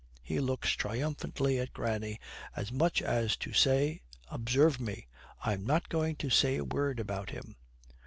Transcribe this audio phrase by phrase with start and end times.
[0.23, 2.19] He looks triumphantly at granny
[2.55, 5.05] as much as to say, 'Observe me;
[5.45, 7.55] I'm not going to say a word about him.'